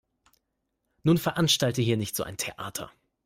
Nun 1.03 1.19
veranstalte 1.19 1.83
hier 1.83 1.95
nicht 1.95 2.15
so 2.15 2.23
ein 2.23 2.35
Theater. 2.35 2.91